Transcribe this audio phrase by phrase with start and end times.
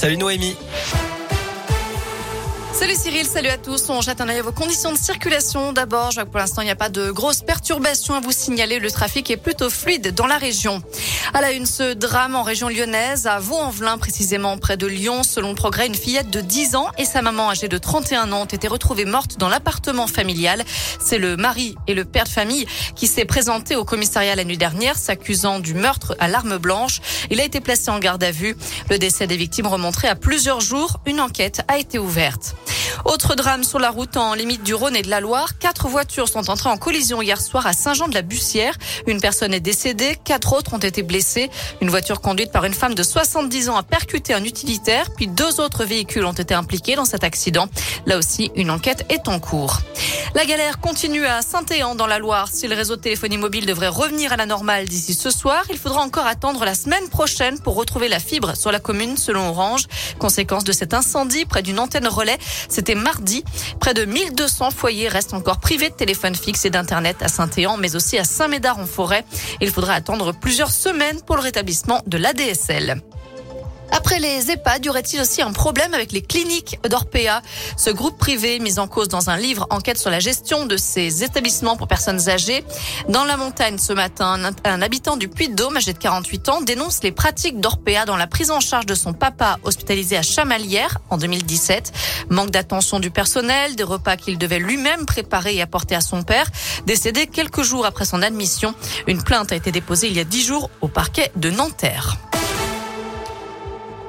[0.00, 0.56] Salut Noémie.
[2.72, 3.90] Salut Cyril, salut à tous.
[3.90, 5.74] On jette un œil à vos conditions de circulation.
[5.74, 8.32] D'abord, je vois que pour l'instant, il n'y a pas de grosses perturbations à vous
[8.32, 8.78] signaler.
[8.78, 10.82] Le trafic est plutôt fluide dans la région.
[11.32, 15.22] À la une, ce drame en région lyonnaise, à Vaux-en-Velin, précisément près de Lyon.
[15.22, 18.42] Selon le progrès, une fillette de 10 ans et sa maman âgée de 31 ans
[18.42, 20.64] ont été retrouvées mortes dans l'appartement familial.
[20.98, 24.58] C'est le mari et le père de famille qui s'est présenté au commissariat la nuit
[24.58, 27.00] dernière, s'accusant du meurtre à l'arme blanche.
[27.30, 28.56] Il a été placé en garde à vue.
[28.90, 30.98] Le décès des victimes remonterait à plusieurs jours.
[31.06, 32.56] Une enquête a été ouverte.
[33.04, 35.58] Autre drame sur la route en limite du Rhône et de la Loire.
[35.58, 38.74] Quatre voitures sont entrées en collision hier soir à Saint-Jean-de-la-Bussière.
[39.06, 41.50] Une personne est décédée, quatre autres ont été blessées.
[41.80, 45.60] Une voiture conduite par une femme de 70 ans a percuté un utilitaire, puis deux
[45.60, 47.68] autres véhicules ont été impliqués dans cet accident.
[48.06, 49.78] Là aussi, une enquête est en cours.
[50.32, 52.48] La galère continue à Saint-Éan dans la Loire.
[52.52, 55.76] Si le réseau de téléphonie mobile devrait revenir à la normale d'ici ce soir, il
[55.76, 59.86] faudra encore attendre la semaine prochaine pour retrouver la fibre sur la commune selon Orange.
[60.20, 63.42] Conséquence de cet incendie près d'une antenne relais, c'était mardi.
[63.80, 67.96] Près de 1200 foyers restent encore privés de téléphone fixe et d'internet à Saint-Éan, mais
[67.96, 69.24] aussi à Saint-Médard en forêt.
[69.60, 73.02] Il faudra attendre plusieurs semaines pour le rétablissement de l'ADSL.
[74.10, 77.42] Après les EHPAD, y aurait-il aussi un problème avec les cliniques d'Orpea?
[77.76, 81.22] Ce groupe privé mis en cause dans un livre enquête sur la gestion de ces
[81.22, 82.64] établissements pour personnes âgées.
[83.08, 87.12] Dans la montagne ce matin, un, habitant du Puy-de-Dôme âgé de 48 ans dénonce les
[87.12, 91.92] pratiques d'Orpea dans la prise en charge de son papa hospitalisé à Chamalières en 2017.
[92.30, 96.50] Manque d'attention du personnel, des repas qu'il devait lui-même préparer et apporter à son père.
[96.84, 98.74] Décédé quelques jours après son admission,
[99.06, 102.18] une plainte a été déposée il y a 10 jours au parquet de Nanterre.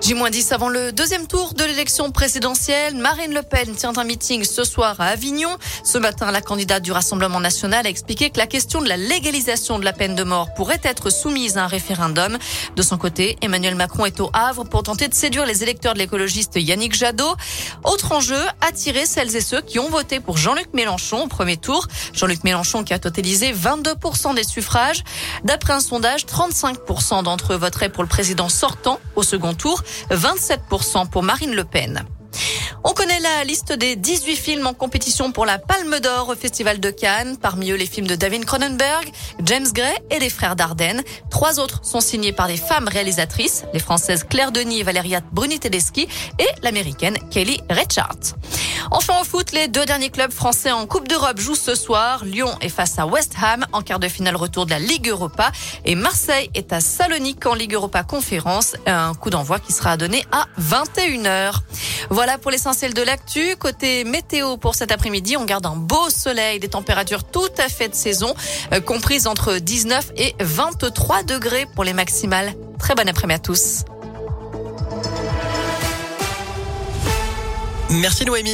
[0.00, 2.96] J-10 avant le deuxième tour de l'élection présidentielle.
[2.96, 5.50] Marine Le Pen tient un meeting ce soir à Avignon.
[5.84, 9.78] Ce matin, la candidate du Rassemblement national a expliqué que la question de la légalisation
[9.78, 12.38] de la peine de mort pourrait être soumise à un référendum.
[12.76, 15.98] De son côté, Emmanuel Macron est au Havre pour tenter de séduire les électeurs de
[15.98, 17.36] l'écologiste Yannick Jadot.
[17.84, 21.86] Autre enjeu, attirer celles et ceux qui ont voté pour Jean-Luc Mélenchon au premier tour.
[22.14, 25.04] Jean-Luc Mélenchon qui a totalisé 22% des suffrages.
[25.44, 29.82] D'après un sondage, 35% d'entre eux voteraient pour le président sortant au second tour.
[30.10, 32.04] 27% pour Marine Le Pen.
[32.82, 36.80] On connaît la liste des 18 films en compétition pour la Palme d'Or au Festival
[36.80, 37.36] de Cannes.
[37.36, 39.10] Parmi eux, les films de David Cronenberg,
[39.44, 41.02] James Gray et les frères Dardenne.
[41.30, 46.08] Trois autres sont signés par des femmes réalisatrices, les françaises Claire Denis et Valéria Bruni-Tedeschi
[46.38, 48.34] et l'américaine Kelly Reichardt.
[48.90, 52.24] Enfin au foot, les deux derniers clubs français en Coupe d'Europe jouent ce soir.
[52.24, 55.52] Lyon est face à West Ham en quart de finale retour de la Ligue Europa
[55.84, 58.76] et Marseille est à Salonique en Ligue Europa Conférence.
[58.86, 61.54] Un coup d'envoi qui sera donné à 21h.
[62.10, 63.56] Voilà pour l'essentiel de l'actu.
[63.56, 67.88] Côté météo pour cet après-midi, on garde un beau soleil, des températures tout à fait
[67.88, 68.34] de saison,
[68.72, 72.54] euh, comprises entre 19 et 23 degrés pour les maximales.
[72.78, 73.84] Très bon après-midi à tous.
[77.90, 78.48] Merci Noémie.